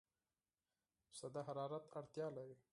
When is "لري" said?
2.37-2.55